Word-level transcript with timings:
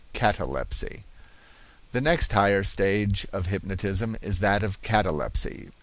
CATALEPSY. 0.13 1.05
The 1.91 2.01
next 2.01 2.33
higher 2.33 2.63
stage 2.63 3.27
of 3.31 3.45
hypnotism 3.45 4.17
is 4.19 4.39
that 4.39 4.63
of 4.63 4.81
catalepsy. 4.81 5.69